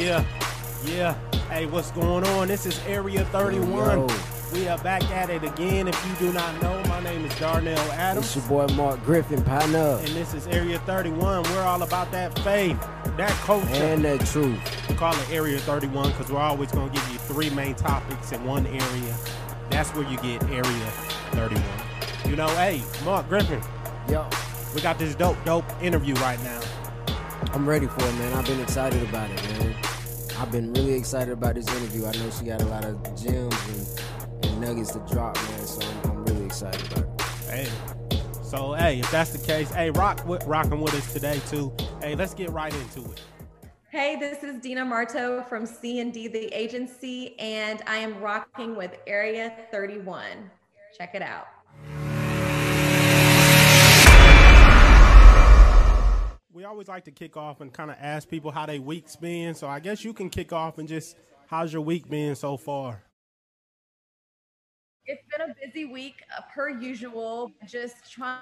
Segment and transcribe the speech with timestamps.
[0.00, 0.24] Yeah,
[0.86, 1.14] yeah.
[1.50, 2.48] Hey, what's going on?
[2.48, 3.98] This is Area 31.
[3.98, 4.08] Yo.
[4.50, 5.88] We are back at it again.
[5.88, 8.34] If you do not know, my name is Darnell Adams.
[8.34, 9.98] It's your boy Mark Griffin, partner.
[10.00, 11.42] And this is Area 31.
[11.42, 12.80] We're all about that faith,
[13.18, 13.68] that culture.
[13.74, 14.88] And that truth.
[14.88, 18.32] we call it Area 31 because we're always going to give you three main topics
[18.32, 19.16] in one area.
[19.68, 20.90] That's where you get Area
[21.32, 21.62] 31.
[22.24, 23.60] You know, hey, Mark Griffin,
[24.08, 24.26] Yo,
[24.74, 26.62] we got this dope, dope interview right now.
[27.52, 28.32] I'm ready for it, man.
[28.32, 29.89] I've been excited about it, man.
[30.40, 32.06] I've been really excited about this interview.
[32.06, 35.66] I know she got a lot of gems and, and nuggets to drop, man.
[35.66, 37.20] So I'm, I'm really excited about it.
[37.50, 37.68] Hey.
[38.42, 41.70] So, hey, if that's the case, hey, rock with, rocking with us today, too.
[42.00, 43.20] Hey, let's get right into it.
[43.90, 49.52] Hey, this is Dina Marto from C&D The Agency, and I am rocking with Area
[49.70, 50.50] 31.
[50.96, 51.48] Check it out.
[56.52, 59.54] We always like to kick off and kind of ask people how they week's been.
[59.54, 61.16] So I guess you can kick off and just,
[61.46, 63.02] how's your week been so far?
[65.06, 68.38] It's been a busy week, uh, per usual, just trying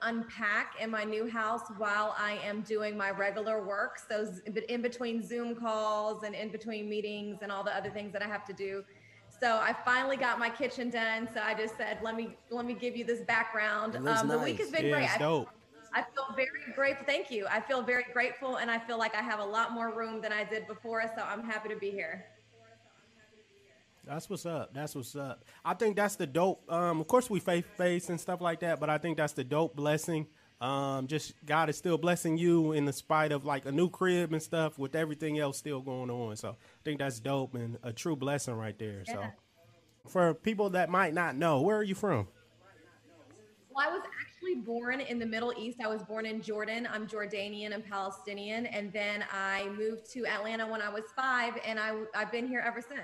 [0.00, 3.98] to unpack in my new house while I am doing my regular work.
[4.08, 4.32] So,
[4.68, 8.26] in between Zoom calls and in between meetings and all the other things that I
[8.26, 8.84] have to do.
[9.40, 11.28] So I finally got my kitchen done.
[11.32, 13.96] So I just said, let me let me give you this background.
[13.96, 15.48] Um, the week has been Yeah, great.
[15.92, 17.04] I- feel very grateful.
[17.06, 17.46] Thank you.
[17.50, 20.32] I feel very grateful and I feel like I have a lot more room than
[20.32, 21.02] I did before.
[21.16, 22.24] So I'm happy to be here.
[24.06, 24.72] That's what's up.
[24.72, 25.44] That's what's up.
[25.64, 26.70] I think that's the dope.
[26.72, 29.44] Um, of course, we faith based and stuff like that, but I think that's the
[29.44, 30.26] dope blessing.
[30.60, 34.32] Um, just God is still blessing you in the spite of like a new crib
[34.32, 36.36] and stuff with everything else still going on.
[36.36, 39.04] So I think that's dope and a true blessing right there.
[39.06, 39.24] So
[40.08, 42.28] for people that might not know, where are you from?
[43.72, 44.29] Well, I was actually
[44.64, 45.80] born in the Middle East.
[45.80, 46.88] I was born in Jordan.
[46.92, 48.66] I'm Jordanian and Palestinian.
[48.66, 52.62] And then I moved to Atlanta when I was five, and I, I've been here
[52.64, 53.02] ever since.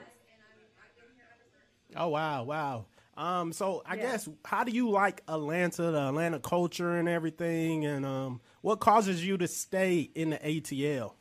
[1.95, 2.87] Oh wow, wow.
[3.17, 4.03] Um, so I Yeah.
[4.03, 9.25] guess how do you like Atlanta, the Atlanta culture and everything, and um, what causes
[9.25, 11.15] you to stay in the ATL?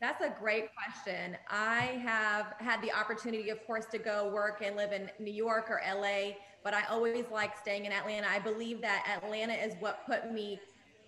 [0.00, 1.36] That's a great question.
[1.48, 5.70] I have had the opportunity, of course, to go work and live in New York
[5.70, 6.32] or LA,
[6.64, 8.26] but I always like staying in Atlanta.
[8.28, 10.58] I believe that Atlanta is what put me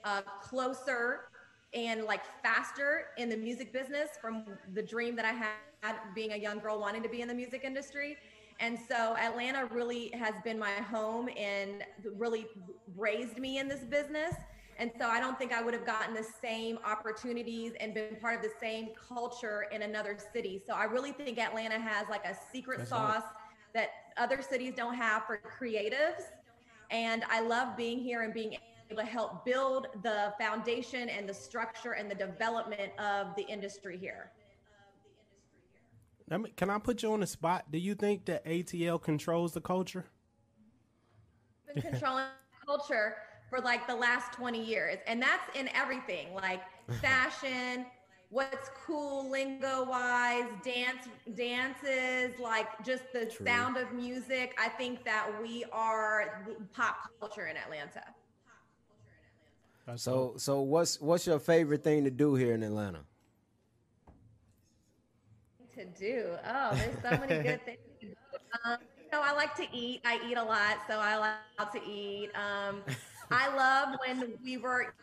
[0.04, 1.22] uh, closer
[1.74, 4.44] and like faster in the music business from
[4.74, 7.62] the dream that I had being a young girl wanting to be in the music
[7.64, 8.16] industry.
[8.60, 11.84] And so Atlanta really has been my home and
[12.16, 12.46] really
[12.96, 14.34] raised me in this business.
[14.78, 18.36] And so I don't think I would have gotten the same opportunities and been part
[18.36, 20.62] of the same culture in another city.
[20.66, 23.22] So I really think Atlanta has like a secret That's sauce
[23.76, 26.22] that other cities don't have for creatives.
[26.90, 28.56] And I love being here and being
[28.90, 33.98] able to help build the foundation and the structure and the development of the industry
[33.98, 34.32] here.
[36.30, 37.66] Let me, can I put you on the spot?
[37.70, 40.06] Do you think that ATL controls the culture?
[41.72, 42.24] been controlling
[42.66, 43.16] culture
[43.50, 46.62] for like the last 20 years and that's in everything like
[47.00, 47.86] fashion
[48.30, 53.46] what's cool lingo wise dance dances like just the True.
[53.46, 58.02] sound of music i think that we are the pop culture in atlanta
[59.86, 63.04] That's So, so what's what's your favorite thing to do here in Atlanta?
[65.74, 68.14] to do oh there's so many good things to do.
[68.64, 68.78] Um,
[69.12, 72.82] so i like to eat i eat a lot so i like to eat um,
[73.30, 74.94] i love when we were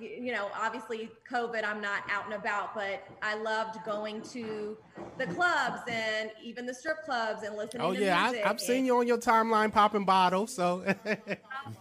[0.00, 4.76] you know obviously covid i'm not out and about but i loved going to
[5.18, 8.84] the clubs and even the strip clubs and listening Oh to yeah, I, I've seen
[8.84, 10.54] you on your timeline popping bottles.
[10.54, 10.84] So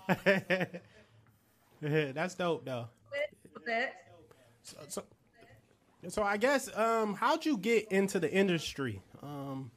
[1.82, 2.88] that's dope though.
[4.64, 5.04] So, so,
[6.08, 9.02] so I guess um, how'd you get into the industry?
[9.22, 9.72] Um,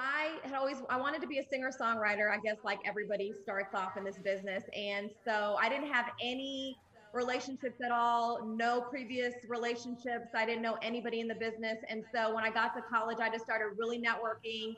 [0.00, 2.32] I had always I wanted to be a singer songwriter.
[2.32, 6.76] I guess like everybody starts off in this business, and so I didn't have any
[7.12, 10.28] relationships at all, no previous relationships.
[10.34, 13.28] I didn't know anybody in the business, and so when I got to college, I
[13.28, 14.76] just started really networking,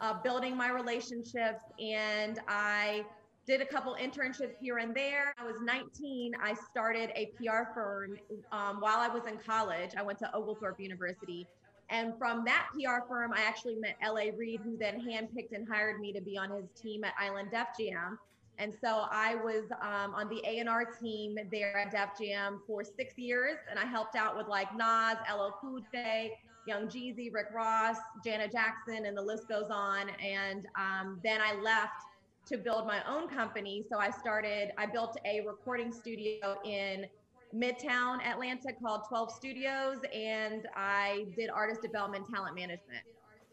[0.00, 3.04] uh, building my relationships, and I
[3.46, 5.34] did a couple internships here and there.
[5.36, 6.32] I was 19.
[6.40, 8.16] I started a PR firm
[8.52, 9.90] um, while I was in college.
[9.96, 11.48] I went to Oglethorpe University.
[11.90, 16.00] And from that PR firm, I actually met LA Reid, who then handpicked and hired
[16.00, 18.18] me to be on his team at Island Def Jam.
[18.58, 23.16] And so I was um, on the A&R team there at Def Jam for six
[23.16, 27.96] years, and I helped out with like Nas, LL Cool J, Young Jeezy, Rick Ross,
[28.22, 30.10] Janet Jackson, and the list goes on.
[30.22, 32.02] And um, then I left
[32.46, 33.84] to build my own company.
[33.88, 37.06] So I started, I built a recording studio in
[37.54, 43.02] Midtown Atlanta called 12 Studios, and I did artist development, talent management.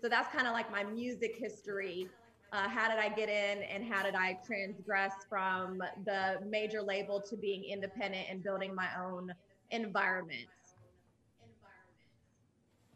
[0.01, 2.07] So that's kind of like my music history.
[2.53, 7.21] Uh, how did I get in, and how did I transgress from the major label
[7.21, 9.33] to being independent and building my own
[9.71, 10.47] environment?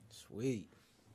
[0.10, 0.68] Sweet.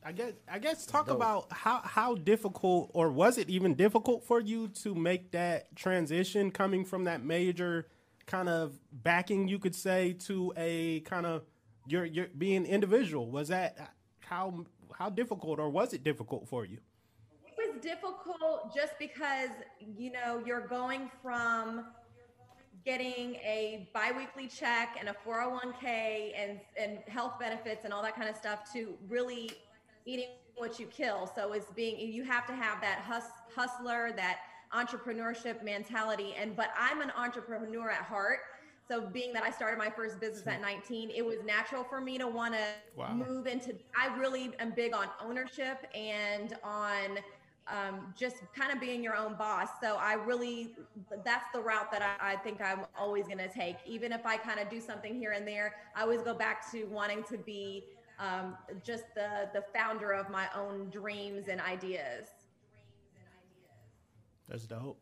[0.05, 1.17] I guess I guess talk Dope.
[1.17, 6.53] about how how difficult or was it even difficult for you to make that transition
[6.53, 7.89] coming from that major
[8.27, 11.45] kind of backing you could say to a kind of
[11.87, 16.79] your your being individual was that how how difficult or was it difficult for you?
[17.47, 19.51] It was difficult just because
[19.97, 21.87] you know you're going from
[22.85, 28.29] getting a biweekly check and a 401k and and health benefits and all that kind
[28.29, 29.51] of stuff to really
[30.05, 31.31] eating what you kill.
[31.35, 33.25] So it's being you have to have that hus,
[33.55, 34.39] hustler, that
[34.77, 36.35] entrepreneurship mentality.
[36.41, 38.41] And but I'm an entrepreneur at heart.
[38.89, 42.19] So being that I started my first business at 19, it was natural for me
[42.19, 42.65] to want to
[42.97, 43.13] Wow.
[43.15, 43.75] move into.
[44.01, 47.19] I really am big on ownership and on
[47.69, 49.69] um, just kind of being your own boss.
[49.83, 50.71] So I really,
[51.25, 53.77] that's the route that I, I think I'm always going to take.
[53.87, 56.85] Even if I kind of do something here and there, I always go back to
[56.85, 57.85] wanting to be
[58.19, 62.29] um, just the the founder of my own dreams and ideas.
[64.49, 65.01] That's dope.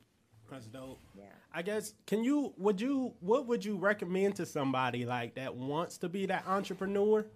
[0.50, 1.00] That's dope.
[1.16, 1.24] Yeah.
[1.52, 5.98] I guess can you would you what would you recommend to somebody like that wants
[5.98, 7.26] to be that entrepreneur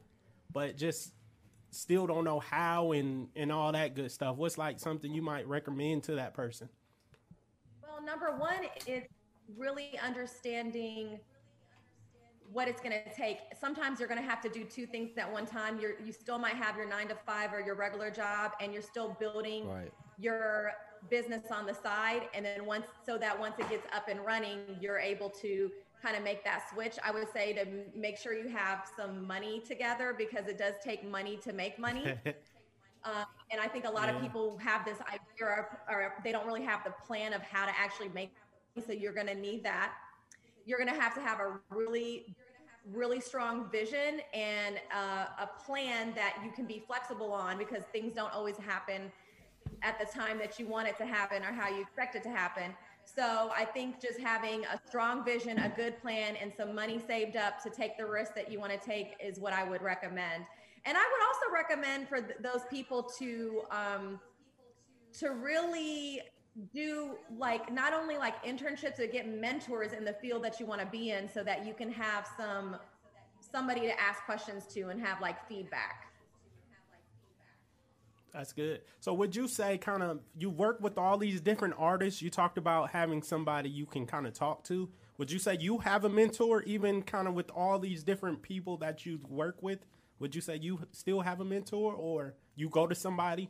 [0.53, 1.15] but just
[1.71, 4.37] still don't know how and and all that good stuff.
[4.37, 6.69] What's like something you might recommend to that person?
[7.83, 9.05] Well, number one is
[9.57, 11.19] really understanding
[12.51, 13.39] what it's going to take.
[13.61, 15.79] Sometimes you're going to have to do two things at one time.
[15.81, 18.83] You're you still might have your nine to five or your regular job, and you're
[18.83, 19.93] still building Right.
[20.19, 20.73] your
[21.11, 22.29] business on the side.
[22.35, 25.71] And then once so that once it gets up and running, you're able to
[26.03, 26.99] kind of make that switch.
[27.05, 31.05] I would say to make sure you have some money together because it does take
[31.05, 32.15] money to make money.
[33.05, 34.15] Uh, and I think a lot Yeah.
[34.15, 37.67] of people have this idea or, or they don't really have the plan of how
[37.67, 38.33] to actually make
[38.77, 38.87] money.
[38.87, 39.95] So you're going to need that.
[40.65, 42.37] You're going to have to have a really,
[42.85, 48.15] really strong vision and uh, a plan that you can be flexible on because things
[48.15, 49.13] don't always happen
[49.83, 52.31] at the time that you want it to happen or how you expect it to
[52.31, 52.75] happen.
[53.05, 57.37] So I think just having a strong vision, a good plan, and some money saved
[57.37, 60.45] up to take the risk that you want to take is what I would recommend.
[60.85, 64.21] And I would also recommend for th- those people to um,
[65.19, 66.23] to really
[66.75, 70.81] do like not only like internships but get mentors in the field that you want
[70.81, 72.77] to be in so that you can have some
[73.41, 76.08] somebody to ask questions to and have like feedback
[78.33, 78.83] That's good.
[79.01, 82.21] So would you say kind of you work with all these different artists?
[82.21, 84.89] You talked about having somebody you can kind of talk to.
[85.17, 88.77] Would you say you have a mentor even kind of with all these different people
[88.79, 89.81] that you work with?
[90.21, 93.49] Would you say you still have a mentor or you go to somebody?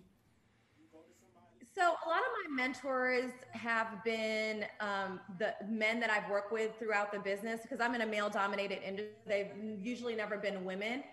[1.74, 6.72] So a lot of my mentors have been um, the men that I've worked with
[6.78, 9.14] throughout the business because I'm in a male-dominated industry.
[9.26, 11.04] They've usually never been women.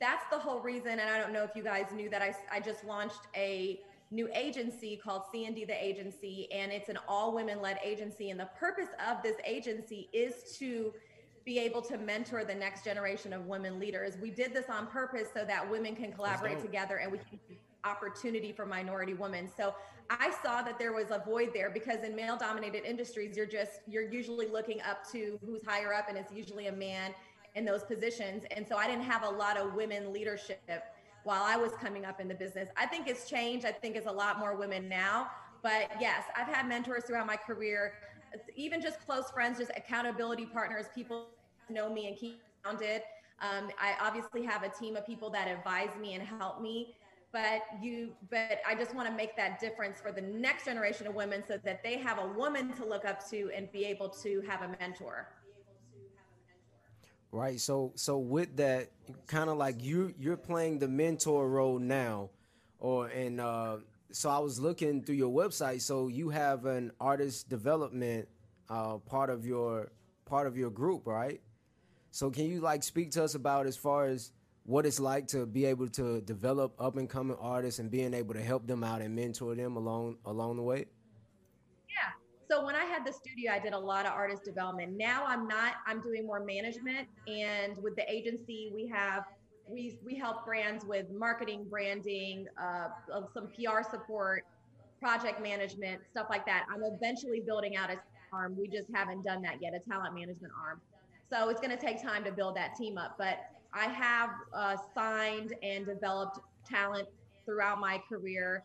[0.00, 0.92] That's the whole reason.
[0.92, 3.80] And I don't know if you guys knew that I, I just launched a
[4.10, 8.30] new agency called C&D The Agency, and it's an all-women-led agency.
[8.30, 10.92] And the purpose of this agency is to
[11.44, 14.16] be able to mentor the next generation of women leaders.
[14.20, 17.38] We did this on purpose so that women can collaborate together and we can
[17.84, 19.48] opportunity for minority women.
[19.56, 19.74] So
[20.10, 23.80] I saw that there was a void there because in male dominated industries, you're just,
[23.86, 27.14] you're usually looking up to who's higher up and it's usually a man
[27.54, 28.44] in those positions.
[28.50, 30.84] And so I didn't have a lot of women leadership
[31.24, 32.68] while I was coming up in the business.
[32.76, 33.66] I think it's changed.
[33.66, 35.30] I think it's a lot more women now.
[35.62, 37.94] But yes, I've had mentors throughout my career,
[38.56, 41.26] even just close friends, just accountability partners, people
[41.68, 43.02] know me and keep grounded.
[43.42, 46.94] Um, I obviously have a team of people that advise me and help me
[47.32, 51.14] but you but i just want to make that difference for the next generation of
[51.14, 54.42] women so that they have a woman to look up to and be able to
[54.46, 55.28] have a mentor
[57.32, 57.60] Right.
[57.60, 58.90] So so with that,
[59.26, 62.30] kind of like you you're playing the mentor role now,
[62.80, 63.76] or and uh,
[64.10, 65.82] so I was looking through your website.
[65.82, 68.28] So you have an artist development
[68.68, 69.92] uh, part of your
[70.24, 71.40] part of your group, right?
[72.10, 74.32] So can you like speak to us about as far as
[74.64, 78.34] what it's like to be able to develop up and coming artists and being able
[78.34, 80.86] to help them out and mentor them along along the way?
[82.50, 85.46] So when i had the studio i did a lot of artist development now i'm
[85.46, 89.24] not i'm doing more management and with the agency we have
[89.68, 92.88] we we help brands with marketing branding uh,
[93.32, 94.44] some pr support
[95.00, 97.96] project management stuff like that i'm eventually building out a
[98.32, 100.80] arm we just haven't done that yet a talent management arm
[101.32, 103.16] So it's going to take time to build that team up.
[103.18, 103.38] But
[103.72, 107.08] I have uh, signed and developed talent
[107.44, 108.64] throughout my career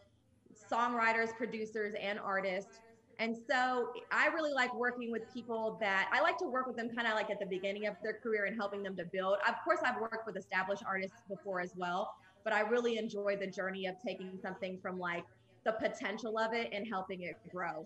[0.72, 2.80] songwriters, producers, and artists.
[3.20, 6.90] And so I really like working with people that I like to work with them
[6.94, 9.38] kind of like at the beginning of their career and helping them to build.
[9.48, 13.48] Of course, I've worked with established artists before as well, but I really enjoy the
[13.48, 15.24] journey of taking something from like
[15.64, 17.86] the potential of it and helping it grow.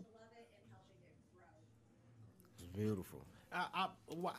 [2.58, 3.26] It's beautiful.
[3.52, 3.88] I, I,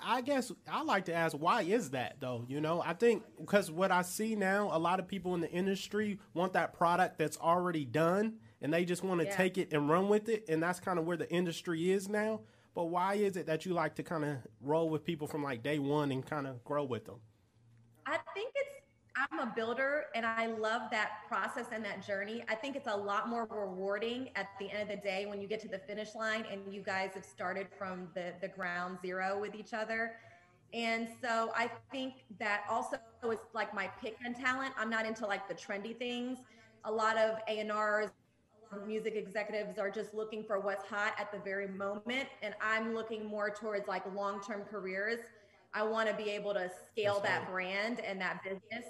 [0.05, 2.45] I guess I like to ask why is that though?
[2.49, 5.51] You know, I think because what I see now, a lot of people in the
[5.51, 9.37] industry want that product that's already done, and they just want to Yeah.
[9.37, 12.41] take it and run with it, and that's kind of where the industry is now.
[12.75, 15.63] But why is it that you like to kind of roll with people from like
[15.63, 17.21] day one and kind of grow with them?
[18.07, 18.69] I think it's
[19.17, 22.43] I'm a builder and I love that process and that journey.
[22.49, 25.49] I think it's a lot more rewarding at the end of the day when you
[25.49, 29.39] get to the finish line and you guys have started from the the ground zero
[29.39, 30.17] with each other.
[30.73, 34.73] And so I think that also is like my pick and talent.
[34.79, 36.39] I'm not into like the trendy things.
[36.85, 38.11] A lot of A&Rs
[38.87, 43.25] music executives are just looking for what's hot at the very moment and I'm looking
[43.25, 45.19] more towards like long-term careers.
[45.75, 48.87] I want to be able to scale that brand and that business.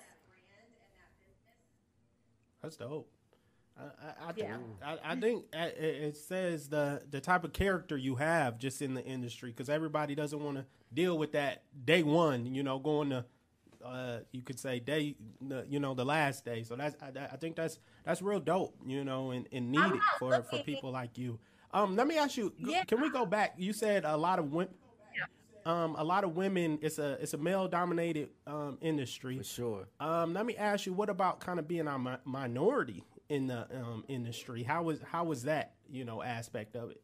[2.62, 3.08] That's dope.
[3.78, 4.96] I, I, I think Yeah.
[5.04, 8.82] I, I think uh, it, it says the the type of character you have just
[8.82, 12.54] in the industry because everybody doesn't want to deal with that day one.
[12.54, 13.24] You know, going to
[13.84, 15.16] uh, you could say day,
[15.68, 16.62] you know, the last day.
[16.62, 18.74] So that's I, I think that's that's real dope.
[18.86, 21.38] You know, and, and needed not for for people like you.
[21.72, 22.52] Um, let me ask you.
[22.58, 22.84] Yeah.
[22.84, 23.54] Can we go back?
[23.56, 24.74] You said a lot of women.
[25.66, 26.78] Um, a lot of women.
[26.80, 29.38] It's a it's a male dominated um, industry.
[29.38, 29.88] For sure.
[30.00, 33.66] Um, let me ask you, what about kind of being a mi- minority in the
[33.76, 34.62] um, industry?
[34.62, 37.02] How was how was that you know aspect of it?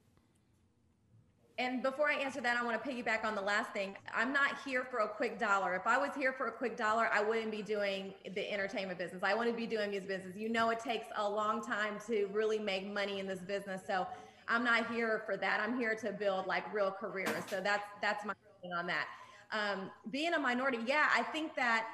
[1.59, 3.97] And before I answer that, I want to piggyback on the last thing.
[4.15, 5.75] I'm not here for a quick dollar.
[5.75, 9.23] If I was here for a quick dollar, I wouldn't be doing the entertainment business.
[9.23, 10.37] I wouldn't be doing music business.
[10.37, 13.81] You know, it takes a long time to really make money in this business.
[13.87, 14.07] So
[14.49, 15.61] I'm not here for that.
[15.61, 17.45] I'm here to build like real careers.
[17.49, 18.35] So that's that's my
[18.77, 19.07] on that.
[19.53, 21.87] Um, being a minority, yeah, I think that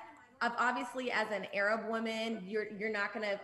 [0.42, 3.38] ob- obviously as an Arab woman, you're you're not gonna.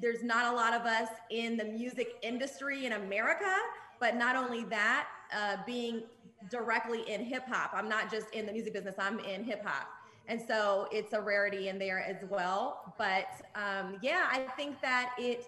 [0.00, 3.54] There's not a lot of us in the music industry in America.
[4.00, 6.02] But not only that, uh, being
[6.50, 8.96] directly in hip hop, I'm not just in the music business.
[8.98, 9.88] I'm in hip hop,
[10.28, 12.94] and so it's a rarity in there as well.
[12.98, 15.46] But um, yeah, I think that it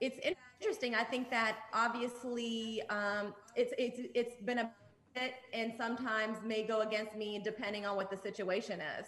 [0.00, 0.18] it's
[0.60, 0.94] interesting.
[0.94, 4.70] I think that obviously um, it's it's it's been a
[5.14, 9.06] bit and sometimes may go against me depending on what the situation is.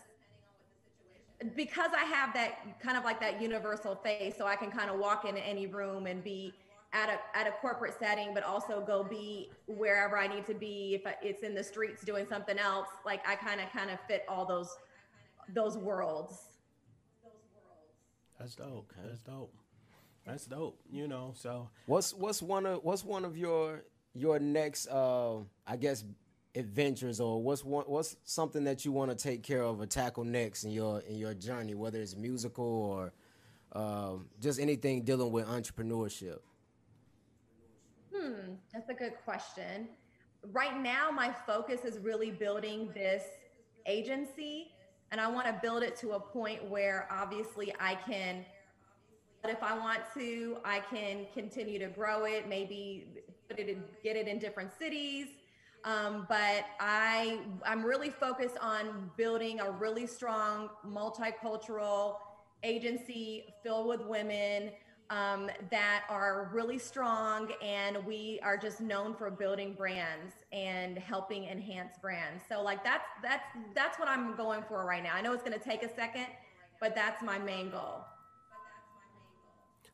[1.56, 4.98] Because I have that kind of like that universal face, so I can kind of
[4.98, 6.54] walk into any room and be
[6.94, 10.94] at a at a corporate setting, but also go be wherever I need to be.
[10.94, 13.98] If I- it's in the streets doing something else, like I kind of kind of
[14.08, 14.74] fit all those
[15.52, 16.50] those worlds.
[18.38, 18.92] That's dope.
[19.04, 19.52] That's dope.
[20.24, 20.80] That's dope.
[20.90, 23.84] You know, so What's what's one of what's one of your
[24.14, 26.04] your next uh I guess
[26.54, 30.24] adventures or what's one what's something that you want to take care of or tackle
[30.24, 33.12] next in your in your journey, whether it's musical or
[33.72, 36.38] um, just anything dealing with entrepreneurship.
[38.86, 39.88] That's a good question.
[40.52, 43.22] Right now, my focus is really building this
[43.86, 44.72] agency,
[45.10, 48.44] and I want to build it to a point where obviously I can,
[49.40, 53.06] but if I want to, I can continue to grow it, maybe
[53.48, 55.28] put it in, get it in different cities.
[55.84, 62.16] Um, but I, I'm really focused on building a really strong multicultural
[62.62, 64.72] agency filled with women
[65.10, 71.44] um, that are really strong and we are just known for building brands and helping
[71.44, 73.44] enhance brands so like that's that's
[73.74, 76.26] that's what i'm going for right now i know it's going to take a second
[76.80, 78.04] but that's my main goal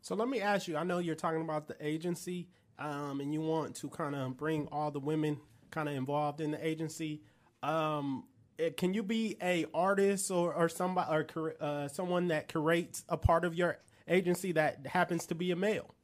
[0.02, 0.76] so let me ask you.
[0.76, 2.48] I know you're talking about the agency,
[2.78, 5.38] um, and you want to kind of bring all the women
[5.70, 7.22] kind of involved in the agency.
[7.62, 8.24] Um,
[8.58, 13.16] eh, can you be a artist or or somebody or uh, someone that curates a
[13.16, 13.78] part of your
[14.10, 15.94] agency that happens to be a male,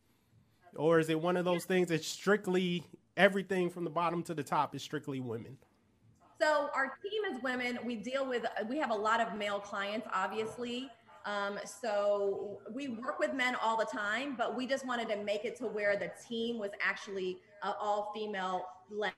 [0.74, 2.84] or is it one of those things that's strictly
[3.16, 5.58] everything from the bottom to the top is strictly women?
[6.40, 7.78] So our team is women.
[7.84, 10.90] We deal with we have a lot of male clients, obviously.
[11.24, 15.44] Um, so we work with men all the time, but we just wanted to make
[15.44, 19.12] it to where the team was actually uh, all female led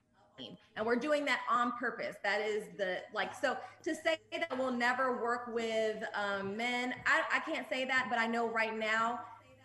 [0.75, 2.15] and we're doing that on purpose.
[2.23, 6.93] That is the like so to say that we'll never work with um, men.
[7.05, 9.21] I, I can't say that, but I know right now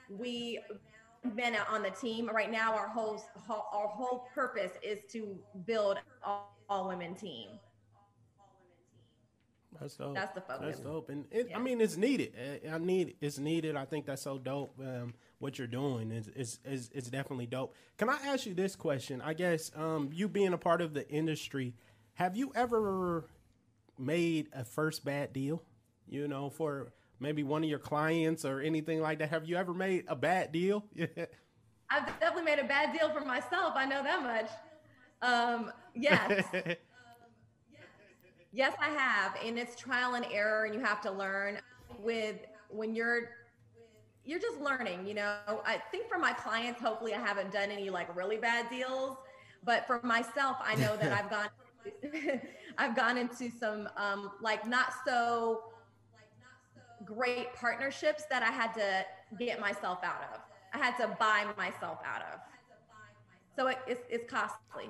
[0.08, 0.60] we
[1.34, 5.34] men on the team right now our whole our whole purpose is to
[5.66, 7.48] build all, all women team
[9.80, 10.14] That's dope.
[10.14, 10.66] That's the focus.
[10.66, 11.56] That's dope, and it, yeah.
[11.56, 12.34] I mean, it's needed.
[12.70, 13.76] I need it's needed.
[13.76, 14.78] I think that's so dope.
[14.80, 17.74] Um, what you're doing is is, is is definitely dope.
[17.98, 19.20] Can I ask you this question?
[19.20, 21.74] I guess um, you being a part of the industry,
[22.14, 23.26] have you ever
[23.98, 25.62] made a first bad deal?
[26.06, 29.30] You know, for maybe one of your clients or anything like that.
[29.30, 30.84] Have you ever made a bad deal?
[31.90, 33.74] I've definitely made a bad deal for myself.
[33.76, 34.50] I know that much.
[35.22, 36.44] Um, yes.
[38.54, 39.36] yes, I have.
[39.44, 41.58] And it's trial and error and you have to learn
[41.98, 42.36] with
[42.70, 43.30] when you're
[44.24, 45.36] you're just learning, you know.
[45.66, 49.18] I think for my clients, hopefully I haven't done any like really bad deals.
[49.62, 51.48] But for myself, I know that I've gone
[52.78, 55.64] I've gone into some um, like not so
[57.04, 59.04] great partnerships that I had to
[59.38, 60.40] get myself out of.
[60.72, 62.40] I had to buy myself out of.
[63.56, 64.88] So it, it's, it's costly.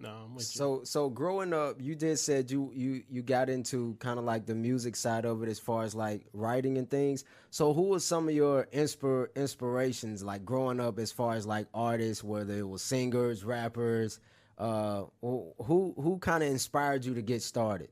[0.00, 0.84] No, I'm with so you.
[0.84, 4.54] so growing up, you did said you you you got into kind of like the
[4.54, 7.24] music side of it as far as like writing and things.
[7.50, 11.66] So who were some of your inspir inspirations like growing up as far as like
[11.74, 14.20] artists, whether it was singers, rappers,
[14.56, 17.88] uh, who who kind of inspired you to get started?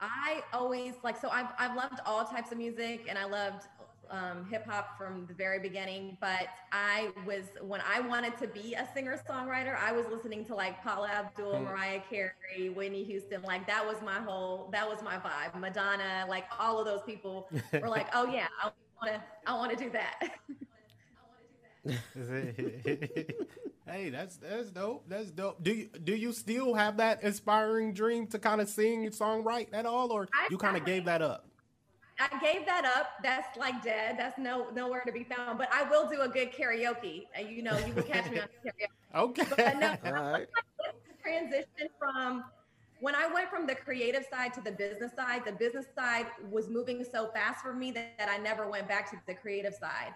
[0.00, 3.68] I always like so I've I've loved all types of music and I loved
[4.12, 6.16] um, hip hop from the very beginning.
[6.20, 10.54] But I was when I wanted to be a singer songwriter, I was listening to
[10.54, 11.64] like Paula Abdul, mm.
[11.64, 13.42] Mariah Carey, Whitney Houston.
[13.42, 15.58] Like that was my whole that was my vibe.
[15.58, 19.76] Madonna, like all of those people were like, oh yeah, I want to I want
[19.76, 20.20] to do that.
[23.86, 25.04] hey, that's that's dope.
[25.08, 25.62] That's dope.
[25.62, 29.68] Do you do you still have that inspiring dream to kind of sing and songwrite
[29.72, 31.46] at all, or you kind of gave that up?
[32.20, 33.14] I gave that up.
[33.22, 34.16] That's like dead.
[34.18, 35.58] That's no nowhere to be found.
[35.58, 37.26] But I will do a good karaoke.
[37.38, 39.14] You know, you will catch me on karaoke.
[39.14, 39.46] Okay.
[39.56, 40.46] But no, right.
[41.22, 42.44] transition from
[43.00, 46.68] when I went from the creative side to the business side, the business side was
[46.68, 50.14] moving so fast for me that, that I never went back to the creative side.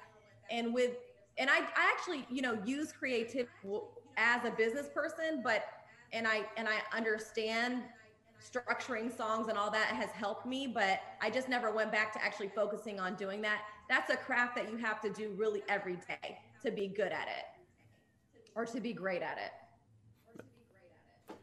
[0.51, 0.93] And with
[1.39, 3.49] and I, I actually, you know, use creativity
[4.17, 5.65] as a business person, but
[6.13, 7.83] and I and I understand
[8.51, 12.25] structuring songs and all that has helped me, but I just never went back to
[12.25, 13.63] actually focusing on doing that.
[13.89, 17.29] That's a craft that you have to do really every day to be good at
[17.29, 17.45] it
[18.55, 20.45] or to be great at it.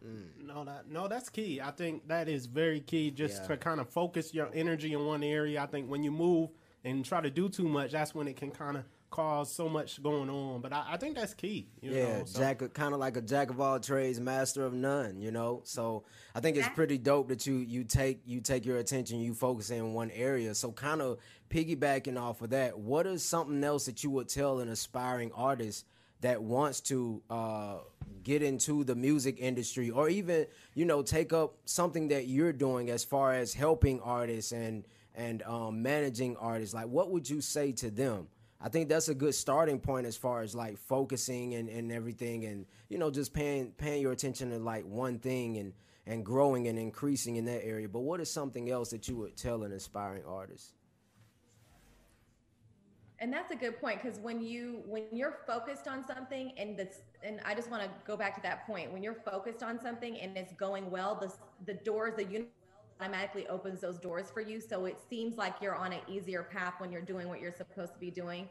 [0.05, 0.47] Mm.
[0.47, 1.61] No, that no, that's key.
[1.61, 3.09] I think that is very key.
[3.09, 3.49] Just yeah.
[3.49, 5.61] to kind of focus your energy in one area.
[5.61, 6.49] I think when you move
[6.83, 10.01] and try to do too much, that's when it can kind of cause so much
[10.01, 10.59] going on.
[10.59, 11.67] But I, I think that's key.
[11.81, 12.39] yeah, know, so.
[12.39, 15.21] jack kind of like a jack of all trades, master of none.
[15.21, 18.77] You know, so I think it's pretty dope that you you take you take your
[18.77, 20.55] attention, you focus in one area.
[20.55, 21.19] So kind of
[21.51, 25.85] piggybacking off of that, what is something else that you would tell an aspiring artist?
[26.21, 27.75] that wants to uh,
[28.23, 32.89] get into the music industry or even you know take up something that you're doing
[32.89, 37.73] as far as helping artists and and um, managing artists like what would you say
[37.73, 38.29] to them
[38.65, 42.45] I think that's a good starting point as far as like focusing and, and everything
[42.45, 45.73] and you know just paying paying your attention to like one thing and
[46.07, 47.89] and growing and increasing in that area.
[47.89, 50.73] But what is something else that you would tell an aspiring artist?
[53.19, 56.99] And that's a good point because when you when you're focused on something and that's
[57.21, 60.17] and I just want to go back to that point when you're focused on something
[60.19, 61.31] and it's going well the
[61.65, 62.62] the doors the universe
[63.03, 64.61] automatically opens those doors for you.
[64.61, 67.93] So it seems like you're on an easier path when you're doing what you're supposed
[67.93, 68.47] to be doing.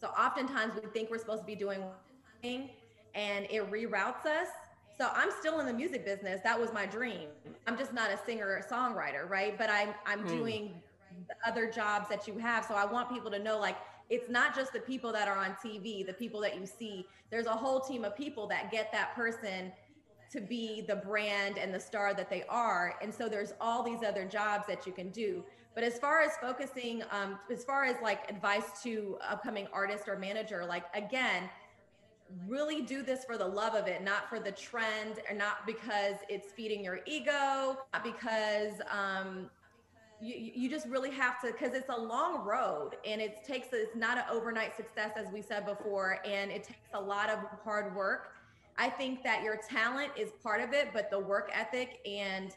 [0.00, 1.94] So oftentimes we think we're supposed to be doing one
[2.42, 2.70] thing
[3.14, 4.48] and it reroutes us.
[4.98, 6.40] So I'm still in the music business.
[6.42, 7.28] That was my dream.
[7.66, 9.58] I'm just not a singer or songwriter, right?
[9.58, 10.28] But I'm I'm hmm.
[10.28, 10.74] doing
[11.46, 12.64] other jobs that you have.
[12.64, 13.76] So I want people to know like
[14.08, 17.06] it's not just the people that are on TV, the people that you see.
[17.30, 19.72] There's a whole team of people that get that person
[20.30, 22.96] to be the brand and the star that they are.
[23.02, 25.44] And so there's all these other jobs that you can do.
[25.74, 30.18] But as far as focusing, um, as far as like advice to upcoming artist or
[30.18, 31.50] manager, like again,
[32.48, 36.16] really do this for the love of it, not for the trend or not because
[36.28, 39.50] it's feeding your ego, not because um,
[40.20, 43.94] you, you just really have to because it's a long road and it takes it's
[43.94, 47.94] not an overnight success as we said before and it takes a lot of hard
[47.94, 48.35] work
[48.78, 52.54] I think that your talent is part of it, but the work ethic and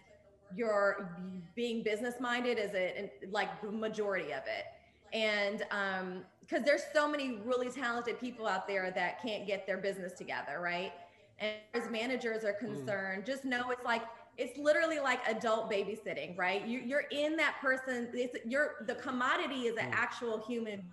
[0.56, 1.16] your
[1.56, 4.66] being business minded is a like the majority of it.
[5.14, 9.78] And um, because there's so many really talented people out there that can't get their
[9.78, 10.92] business together, right?
[11.38, 12.74] And as managers are hmm.
[12.74, 13.26] concerned, mm.
[13.26, 14.04] just know it's like
[14.38, 16.66] it's literally like adult babysitting, right?
[16.66, 18.10] You, are in that person.
[18.14, 19.94] It's you're the commodity is an mm.
[19.94, 20.84] actual human.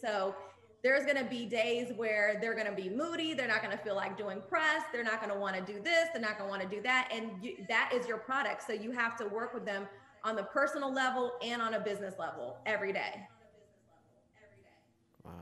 [0.00, 0.34] So
[0.84, 3.82] there's going to be days where they're going to be moody they're not going to
[3.82, 6.48] feel like doing press they're not going to want to do this they're not going
[6.48, 8.66] to want to do that and you, that is your product.
[8.66, 9.86] So you have to work with them
[10.22, 13.26] on the personal level and on a business level every day.
[15.24, 15.32] Wow.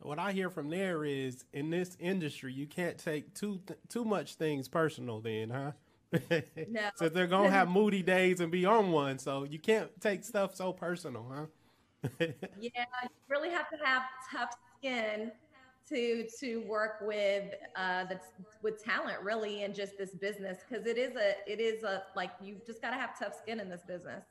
[0.00, 4.34] What i hear from there is in this industry you can't take too too much
[4.34, 5.72] things personal then huh?
[6.68, 6.90] No.
[6.96, 10.56] so they're gonna have moody days and be on one so you can't take stuff
[10.56, 11.46] so personal huh?
[12.60, 14.50] Yeah, you really have to have tough
[14.82, 15.30] skin
[15.88, 18.28] to to work with uh that's
[18.62, 22.30] with talent really and just this business because it is a it is a like
[22.40, 24.24] you just got to have tough skin in this business.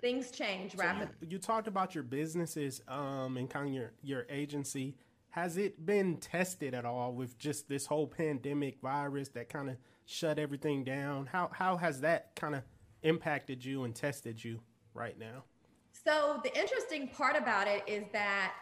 [0.00, 3.92] Things change so rapidly you, you, talked about your businesses um and kind of your
[4.02, 4.96] your agency.
[5.30, 9.76] Has it been tested at all with just this whole pandemic virus that kind of
[10.06, 11.26] shut everything down?
[11.26, 12.62] How how has that kind of
[13.02, 14.60] impacted you and tested you
[14.94, 15.44] right now?
[16.04, 18.52] So the interesting part about it is that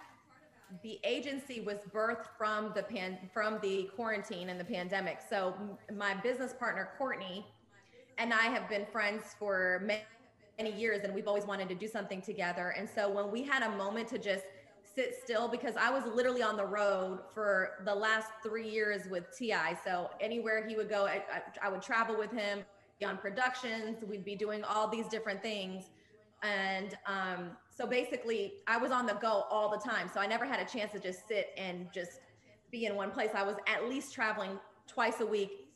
[0.83, 5.19] the agency was birthed from the pan from the quarantine and the pandemic.
[5.29, 5.55] So
[5.95, 7.47] my business partner Courtney
[8.19, 10.03] and I have been friends for many,
[10.59, 12.75] many years, and we've always wanted to do something together.
[12.77, 14.45] And so when we had a moment to just
[14.95, 19.25] sit still, because I was literally on the road for the last three years with
[19.37, 19.55] Ti.
[19.85, 21.23] So anywhere he would go, I,
[21.61, 22.61] I, would travel with him
[23.05, 24.05] on productions.
[24.09, 25.91] We'd be doing all these different things.
[26.43, 30.09] And um, so basically, I was on the go all the time.
[30.13, 32.21] So I never had a chance to just sit and just
[32.71, 33.31] be in one place.
[33.35, 35.69] I was at least traveling twice a week,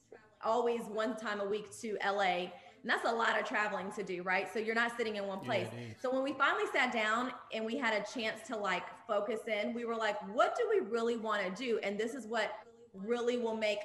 [0.44, 2.50] always one time a week to LA.
[2.82, 4.52] And that's a lot of traveling to do, right?
[4.52, 5.66] So you're not sitting in one place.
[5.72, 9.40] Yeah, so when we finally sat down and we had a chance to like focus
[9.48, 11.80] in, we were like, what do we really want to do?
[11.82, 12.52] And this is what
[12.94, 13.80] really will make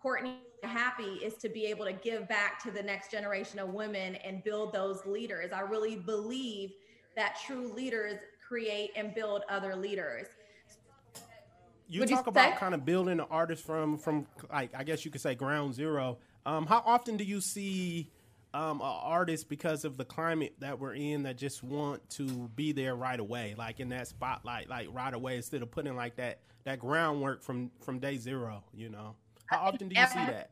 [0.00, 4.14] Courtney happy is to be able to give back to the next generation of women
[4.16, 5.52] and build those leaders.
[5.52, 6.72] I really believe
[7.16, 10.26] that true leaders create and build other leaders.
[11.88, 15.04] You Would talk you about kind of building an artist from from like I guess
[15.04, 16.18] you could say ground zero.
[16.46, 18.10] Um, how often do you see
[18.54, 22.72] um, an artist because of the climate that we're in that just want to be
[22.72, 26.40] there right away, like in that spotlight, like right away, instead of putting like that
[26.64, 28.62] that groundwork from from day zero?
[28.72, 29.16] You know.
[29.46, 30.50] How often do you every, see that?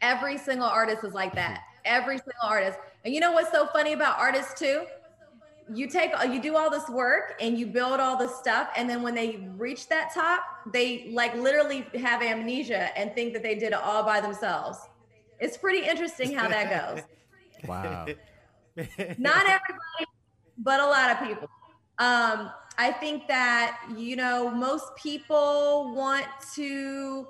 [0.00, 1.62] Every single artist is like that.
[1.84, 2.78] Every single artist.
[3.04, 4.86] And you know what's so funny about artists too?
[5.72, 9.02] You take you do all this work and you build all this stuff and then
[9.02, 13.68] when they reach that top, they like literally have amnesia and think that they did
[13.72, 14.78] it all by themselves.
[15.40, 17.04] It's pretty interesting how that goes.
[17.68, 18.06] wow.
[19.18, 20.06] Not everybody,
[20.58, 21.48] but a lot of people.
[21.98, 27.28] Um, I think that you know most people want to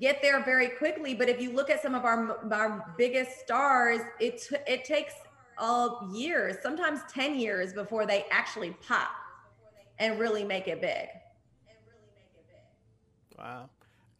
[0.00, 1.14] get there very quickly.
[1.14, 5.14] But if you look at some of our our biggest stars, it it takes
[5.58, 9.10] uh, years, sometimes ten years before they actually pop
[9.98, 11.08] and really make it big.
[13.38, 13.70] Wow.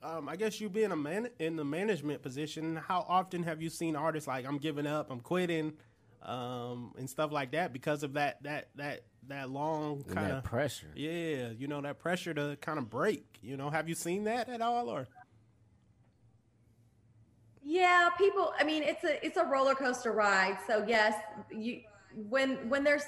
[0.03, 3.71] Um, I guess you being a man in the management position, how often have you
[3.71, 5.73] seen artists like I'm giving up, I'm quitting,
[6.23, 10.91] um, and stuff like that because of that that that that long kind of pressure?
[10.95, 13.25] Yeah, you know that pressure to kind of break.
[13.41, 15.09] You know, have you seen that at all, or?
[17.65, 18.53] Yeah, people.
[18.59, 20.59] I mean, it's a it's a roller coaster ride.
[20.67, 21.15] So yes,
[21.51, 21.81] you
[22.15, 23.01] when when they're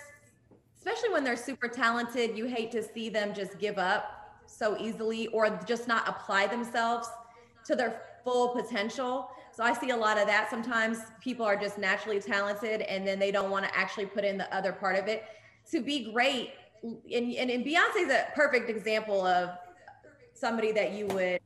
[0.77, 5.27] especially when they're super talented, you hate to see them just give up so easily
[5.29, 7.09] or just not apply themselves
[7.67, 9.29] to their full potential.
[9.53, 10.49] So I see a lot of that.
[10.49, 14.39] Sometimes people are just naturally talented and then they don't want to actually put in
[14.39, 15.25] the other part of it.
[15.73, 16.51] To be great,
[16.83, 19.51] and, and, and Beyonce is a perfect example of
[20.35, 21.41] somebody that you would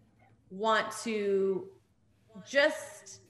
[0.51, 1.69] want to
[2.49, 3.21] just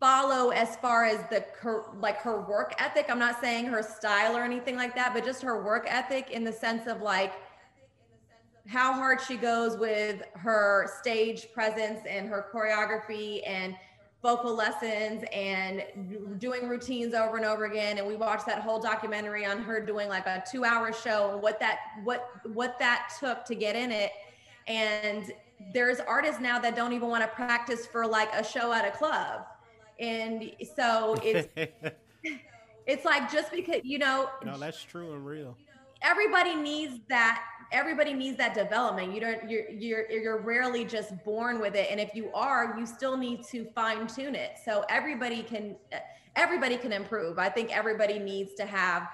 [0.00, 3.06] follow as far as the her, like her work ethic.
[3.08, 6.44] I'm not saying her style or anything like that, but just her work ethic in
[6.44, 7.32] the sense of like
[8.68, 13.74] how hard she goes with her stage presence and her choreography and
[14.22, 15.84] vocal lessons and
[16.38, 20.08] doing routines over and over again and we watched that whole documentary on her doing
[20.08, 23.92] like a 2 hour show and what that what what that took to get in
[23.92, 24.10] it
[24.66, 25.32] and
[25.72, 28.90] there's artists now that don't even want to practice for like a show at a
[28.90, 29.42] club.
[29.98, 31.48] And so it's
[32.86, 35.56] it's like just because you know no that's true and real.
[36.02, 37.42] everybody needs that
[37.72, 39.12] everybody needs that development.
[39.12, 41.88] You don't you're you're you're rarely just born with it.
[41.90, 44.52] And if you are you still need to fine tune it.
[44.64, 45.76] So everybody can
[46.36, 47.38] everybody can improve.
[47.38, 49.08] I think everybody needs to have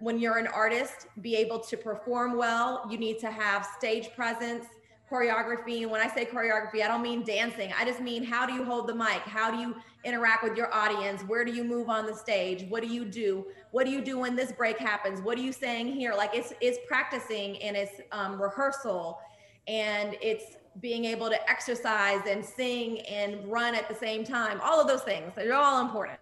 [0.00, 2.86] when you're an artist be able to perform well.
[2.88, 4.66] You need to have stage presence
[5.10, 5.82] choreography.
[5.82, 7.72] And when I say choreography, I don't mean dancing.
[7.78, 9.22] I just mean how do you hold the mic?
[9.22, 11.22] How do you interact with your audience?
[11.22, 12.64] Where do you move on the stage?
[12.68, 13.46] What do you do?
[13.70, 15.20] What do you do when this break happens?
[15.20, 16.14] What are you saying here?
[16.14, 19.18] Like it's it's practicing and it's um, rehearsal
[19.66, 24.60] and it's being able to exercise and sing and run at the same time.
[24.62, 25.32] All of those things.
[25.34, 26.18] They're all important.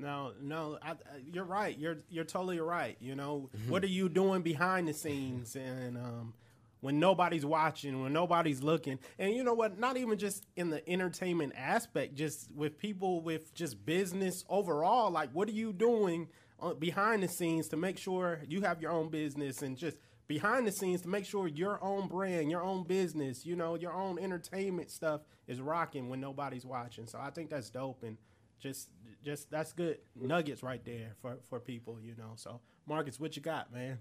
[0.00, 0.94] No, no, I,
[1.32, 1.76] you're right.
[1.76, 2.96] You're you're totally right.
[3.00, 3.70] You know, mm-hmm.
[3.70, 6.34] what are you doing behind the scenes and um,
[6.80, 9.78] when nobody's watching, when nobody's looking, and you know what?
[9.78, 15.10] Not even just in the entertainment aspect, just with people with just business overall.
[15.10, 16.28] Like, what are you doing
[16.60, 20.66] uh, behind the scenes to make sure you have your own business and just behind
[20.66, 24.18] the scenes to make sure your own brand, your own business, you know, your own
[24.18, 27.06] entertainment stuff is rocking when nobody's watching.
[27.06, 28.16] So I think that's dope and
[28.60, 28.90] just
[29.24, 32.32] just that's good nuggets right there for for people, you know.
[32.36, 33.98] So Marcus, what you got, man?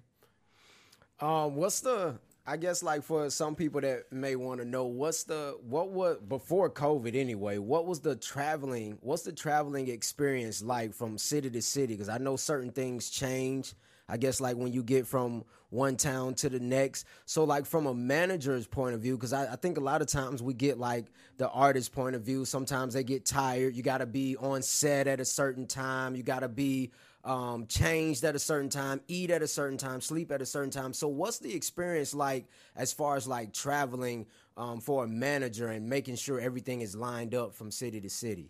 [1.19, 5.25] Um, what's the I guess like for some people that may want to know what's
[5.25, 10.93] the what was before COVID anyway, what was the traveling what's the traveling experience like
[10.93, 13.73] from city to city because I know certain things change.
[14.07, 17.05] I guess like when you get from one town to the next.
[17.25, 20.07] So like from a manager's point of view, because I, I, think a lot of
[20.07, 21.07] times we get like
[21.37, 22.45] the artist's point of view.
[22.45, 23.75] Sometimes they get tired.
[23.75, 26.15] You got to be on set at a certain time.
[26.15, 26.91] You got to be
[27.27, 30.71] um, changed at a certain time, eat at a certain time, sleep at a certain
[30.71, 30.93] time.
[30.93, 35.87] So what's the experience like as far as like traveling um, for a manager and
[35.87, 38.49] making sure everything is lined up from city to city?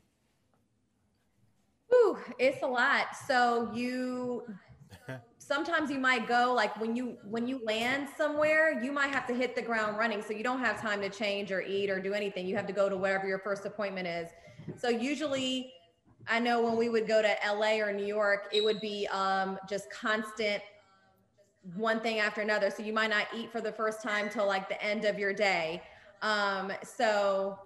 [1.91, 3.07] Ooh, it's a lot.
[3.27, 4.43] So you
[5.39, 9.33] sometimes you might go like when you when you land somewhere you might have to
[9.33, 12.13] hit the ground running so you don't have time to change or eat or do
[12.13, 14.29] anything you have to go to wherever your first appointment is
[14.77, 15.71] so usually
[16.29, 19.57] i know when we would go to la or new york it would be um,
[19.69, 20.61] just constant
[21.75, 22.69] one thing after another.
[22.69, 25.33] So you might not eat for the first time till like the end of your
[25.33, 25.81] day.
[26.21, 27.59] Um, so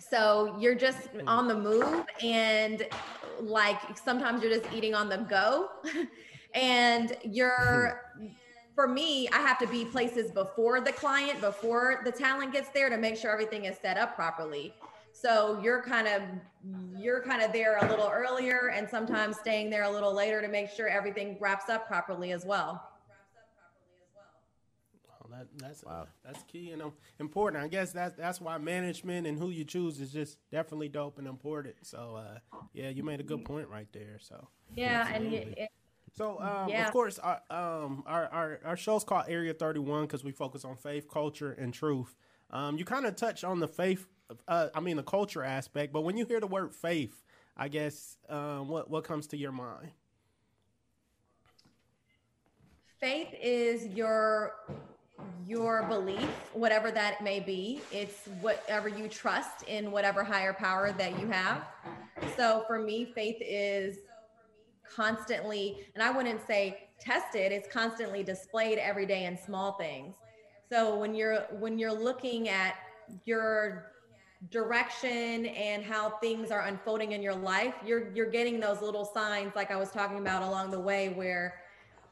[0.00, 2.86] so you're just on the move and
[3.40, 5.68] like sometimes you're just eating on the go.
[6.56, 8.12] And you're
[8.76, 12.88] for me i have to be places before the client before the talent gets there
[12.88, 14.72] to make sure everything is set up properly
[15.14, 16.22] so you're kind of
[16.98, 20.48] you're kind of there a little earlier and sometimes staying there a little later to
[20.48, 22.90] make sure everything wraps up properly as well
[25.34, 26.06] that, that's wow.
[26.24, 27.62] that's key and um, important.
[27.62, 31.26] I guess that's that's why management and who you choose is just definitely dope and
[31.26, 31.76] important.
[31.82, 34.18] So uh, yeah, you made a good point right there.
[34.20, 35.38] So yeah, absolutely.
[35.38, 35.68] and it,
[36.16, 36.86] so, um, yeah.
[36.86, 40.76] of course, our, um, our, our, our show's called Area 31 because we focus on
[40.76, 42.14] faith, culture, and truth.
[42.50, 44.06] Um, you kind of touch on the faith,
[44.48, 47.22] uh, I mean, the culture aspect, but when you hear the word faith,
[47.56, 49.90] I guess, um, what, what comes to your mind?
[53.00, 54.54] Faith is your
[55.46, 57.80] your belief, whatever that may be.
[57.92, 61.66] It's whatever you trust in whatever higher power that you have.
[62.36, 63.98] So for me, faith is
[64.94, 70.14] constantly, and I wouldn't say tested, it's constantly displayed every day in small things.
[70.70, 72.76] So when you're when you're looking at
[73.26, 73.92] your
[74.50, 79.52] direction and how things are unfolding in your life, you're you're getting those little signs
[79.54, 81.62] like I was talking about along the way where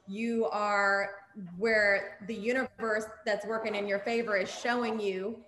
[0.06, 1.10] you are
[1.56, 5.38] where the universe that's working in your favor is showing you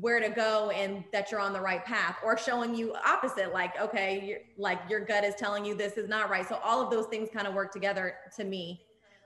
[0.00, 3.80] where to go and that you're on the right path or showing you opposite like
[3.80, 6.46] okay like your gut is telling you this is not right.
[6.48, 8.82] So all of those things kind of work together to me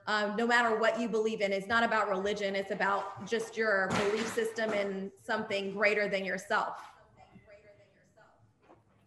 [0.07, 3.87] um, no matter what you believe in it's not about religion it's about just your
[3.89, 6.77] belief system in something greater than yourself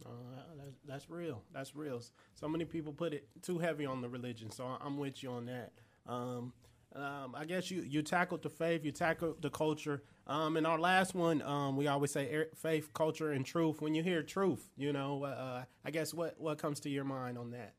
[0.05, 0.09] uh,
[0.57, 2.01] that's, that's real that's real
[2.35, 5.47] so many people put it too heavy on the religion so i'm with you on
[5.47, 5.73] that
[6.07, 6.53] um,
[6.97, 10.03] um, I guess you you tackled the faith, you tackled the culture.
[10.27, 13.81] Um, and our last one, um, we always say faith, culture, and truth.
[13.81, 17.39] When you hear truth, you know, uh, I guess what what comes to your mind
[17.39, 17.75] on that?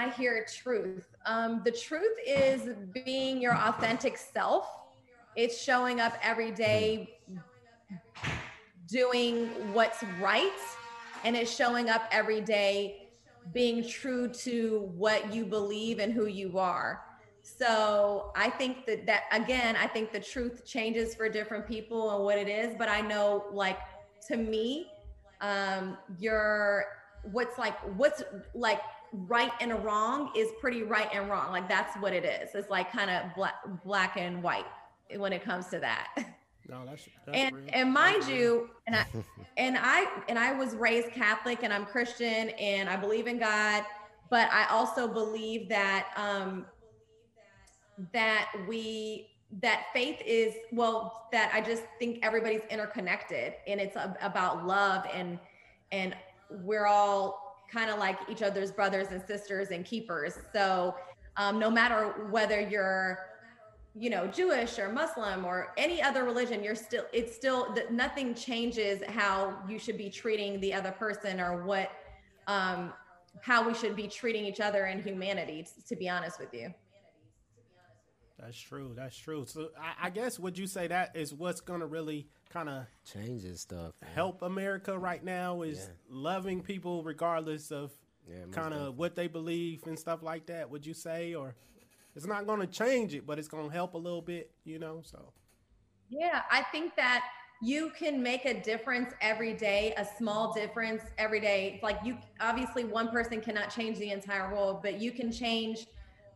[0.00, 2.70] I hear truth, um, the truth is
[3.04, 4.66] being your authentic self.
[5.36, 7.18] It's showing up every day,
[8.88, 10.58] doing what's right,
[11.22, 13.08] and it's showing up every day
[13.52, 17.02] being true to what you believe and who you are.
[17.42, 22.24] So I think that that again, I think the truth changes for different people and
[22.24, 23.78] what it is, but I know like
[24.28, 24.86] to me,
[25.42, 26.86] um, you're
[27.22, 28.22] what's like what's
[28.54, 28.80] like
[29.12, 31.50] right and wrong is pretty right and wrong.
[31.52, 32.50] Like that's what it is.
[32.54, 34.66] It's like kind of black black and white
[35.16, 36.08] when it comes to that.
[36.68, 37.64] No, that's, that's and real.
[37.72, 38.68] and mind that's you, real.
[38.86, 39.06] and I
[39.56, 43.84] and I and I was raised Catholic and I'm Christian and I believe in God,
[44.28, 46.66] but I also believe that um,
[48.12, 49.30] that we
[49.62, 55.40] that faith is well that i just think everybody's interconnected and it's about love and
[55.90, 56.14] and
[56.62, 60.38] we're all kind of like each other's brothers and sisters and keepers.
[60.52, 60.94] So
[61.36, 63.30] um, no matter whether you're
[63.96, 69.02] you know jewish or muslim or any other religion you're still it's still nothing changes
[69.08, 71.90] how you should be treating the other person or what
[72.46, 72.92] um
[73.40, 76.72] how we should be treating each other in humanity to be honest with you
[78.40, 78.92] that's true.
[78.96, 79.44] That's true.
[79.46, 82.86] So I, I, guess would you say that is what's going to really kind of
[83.04, 84.10] changes stuff, man.
[84.14, 85.94] help America right now is yeah.
[86.08, 87.92] loving people regardless of
[88.28, 90.70] yeah, kind of what they believe and stuff like that.
[90.70, 91.54] Would you say, or
[92.14, 94.78] it's not going to change it, but it's going to help a little bit, you
[94.78, 95.02] know?
[95.04, 95.32] So
[96.08, 97.24] yeah, I think that
[97.62, 101.78] you can make a difference every day, a small difference every day.
[101.82, 105.86] Like you, obviously, one person cannot change the entire world, but you can change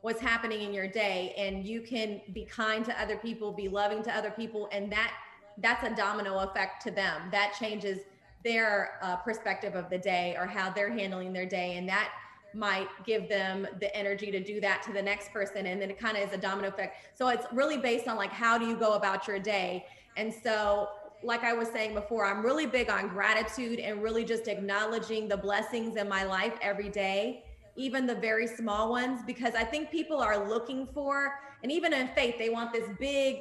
[0.04, 4.02] what's happening in your day and you can be kind to other people be loving
[4.02, 5.10] to other people and that
[5.56, 7.22] that's a domino effect to them.
[7.30, 8.00] That changes
[8.44, 12.10] their uh, perspective of the day or how they're handling their day and that
[12.52, 15.98] might give them the energy to do that to the next person and then it
[15.98, 17.16] kind of is a domino effect.
[17.16, 19.86] So it's really based on like how do you go about your day?
[20.18, 20.90] And so
[21.22, 25.36] like I was saying before, I'm really big on gratitude and really just acknowledging the
[25.38, 27.43] blessings in my life every day
[27.76, 32.08] even the very small ones, because I think people are looking for, and even in
[32.08, 33.40] faith, they want this big,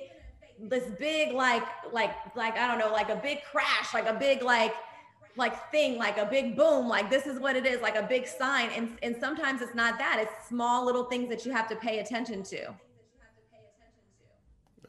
[0.59, 4.41] this big, like, like, like, I don't know, like a big crash, like a big,
[4.41, 4.73] like,
[5.35, 8.27] like thing, like a big boom, like this is what it is, like a big
[8.27, 8.69] sign.
[8.75, 11.99] And, and sometimes it's not that, it's small little things that you have to pay
[11.99, 12.73] attention to.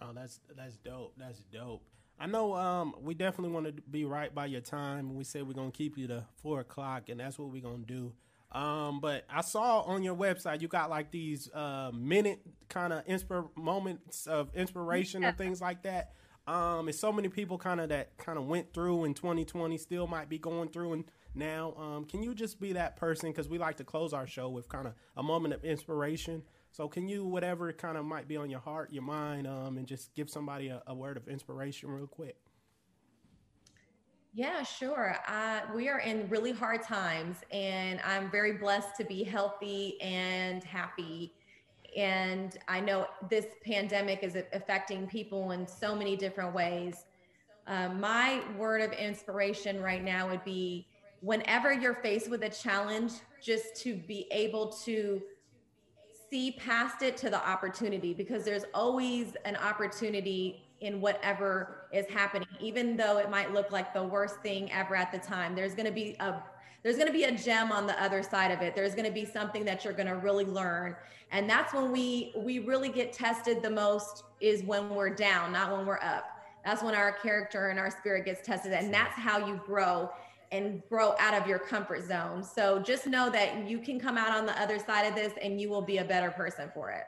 [0.02, 1.14] Oh, that's that's dope.
[1.16, 1.82] That's dope.
[2.20, 5.14] I know um, we definitely want to be right by your time.
[5.14, 8.12] We said we're gonna keep you to four o'clock, and that's what we're gonna do.
[8.54, 13.04] Um, but I saw on your website you got like these uh, minute kind of
[13.06, 15.28] inspir moments of inspiration yeah.
[15.28, 16.12] and things like that.
[16.46, 20.06] Um, and so many people kind of that kind of went through in 2020 still
[20.06, 21.74] might be going through and now.
[21.76, 23.30] Um, can you just be that person?
[23.30, 26.42] Because we like to close our show with kind of a moment of inspiration.
[26.70, 29.86] So can you, whatever kind of might be on your heart, your mind, um, and
[29.86, 32.36] just give somebody a, a word of inspiration real quick?
[34.36, 35.16] Yeah, sure.
[35.72, 41.32] We are in really hard times, and I'm very blessed to be healthy and happy.
[41.96, 47.04] And I know this pandemic is affecting people in so many different ways.
[47.68, 50.88] Uh, my word of inspiration right now would be
[51.20, 55.22] whenever you're faced with a challenge, just to be able to
[56.28, 62.48] see past it to the opportunity because there's always an opportunity in whatever is happening
[62.60, 65.54] even though it might look like the worst thing ever at the time.
[65.54, 66.42] There's going to be a
[66.82, 68.74] there's going to be a gem on the other side of it.
[68.74, 70.94] There's going to be something that you're going to really learn.
[71.32, 75.72] And that's when we we really get tested the most is when we're down not
[75.72, 76.24] when we're up.
[76.64, 80.10] That's when our character and our spirit gets tested and that's how you grow
[80.52, 82.42] and grow out of your comfort zone.
[82.42, 85.60] So just know that you can come out on the other side of this and
[85.60, 87.04] you will be a better person for it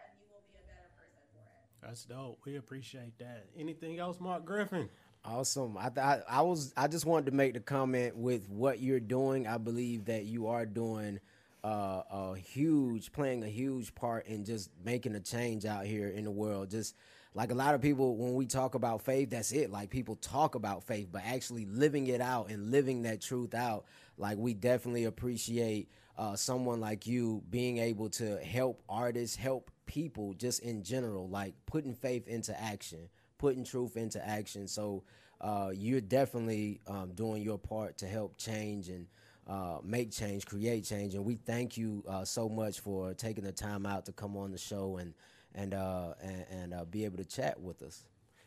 [1.86, 2.40] that's dope.
[2.44, 3.46] We appreciate that.
[3.58, 4.88] Anything else, Mark Griffin?
[5.24, 5.76] Awesome.
[5.76, 9.46] I, I, I was I just wanted to make the comment with what you're doing.
[9.46, 11.20] I believe that you are doing
[11.64, 16.24] uh, a huge, playing a huge part in just making a change out here in
[16.24, 16.70] the world.
[16.70, 16.94] Just
[17.34, 19.70] like a lot of people, when we talk about faith, that's it.
[19.70, 23.84] Like people talk about faith, but actually living it out and living that truth out.
[24.16, 30.34] Like we definitely appreciate uh, someone like you being able to help artists, help people
[30.34, 34.68] just in general, like putting faith into action, putting truth into action.
[34.68, 35.04] So
[35.40, 39.06] uh, you're definitely um, doing your part to help change and
[39.46, 41.14] uh, make change, create change.
[41.14, 44.50] And we thank you uh, so much for taking the time out to come on
[44.50, 45.14] the show and
[45.54, 48.04] and uh, and, and uh, be able to chat with us.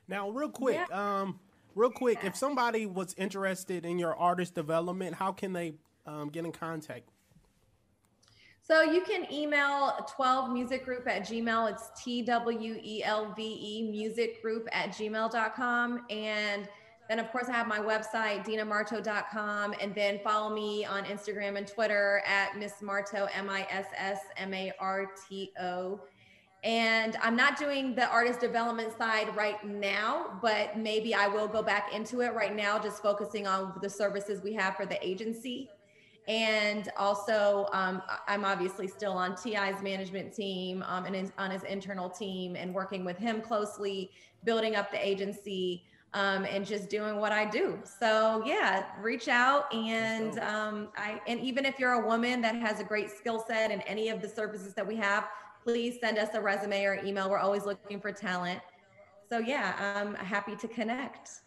[0.07, 1.21] Now, real quick, yeah.
[1.21, 1.39] um,
[1.75, 5.73] real quick, if somebody was interested in your artist development, how can they
[6.05, 7.09] um, get in contact
[8.69, 11.71] so you can email 12 music group at gmail.
[11.71, 16.05] It's T W E L V E music group at gmail.com.
[16.11, 16.69] And
[17.09, 19.73] then, of course, I have my website, dinamarto.com.
[19.81, 24.19] And then follow me on Instagram and Twitter at Miss Marto, M I S S
[24.37, 26.01] M A R T O.
[26.63, 31.63] And I'm not doing the artist development side right now, but maybe I will go
[31.63, 35.69] back into it right now, just focusing on the services we have for the agency.
[36.29, 41.63] And also, um, I'm obviously still on T.I's management team um, and his, on his
[41.63, 44.11] internal team and working with him closely,
[44.43, 47.79] building up the agency um, and just doing what I do.
[47.99, 52.79] So yeah, reach out and um, I and even if you're a woman that has
[52.79, 55.27] a great skill set in any of the services that we have,
[55.63, 57.27] please send us a resume or email.
[57.27, 58.59] We're always looking for talent.
[59.29, 61.41] So yeah, I'm happy to connect.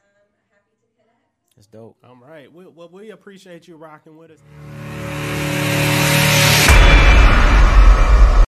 [1.57, 1.97] That's dope.
[2.03, 2.53] All right.
[2.53, 4.43] We, well, we appreciate you rocking with us.